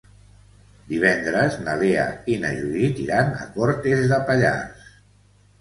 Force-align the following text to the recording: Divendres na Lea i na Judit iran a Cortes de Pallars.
Divendres 0.93 1.57
na 1.67 1.75
Lea 1.83 2.05
i 2.33 2.37
na 2.45 2.53
Judit 2.63 3.03
iran 3.05 3.31
a 3.45 3.47
Cortes 3.59 4.03
de 4.15 4.21
Pallars. 4.31 4.91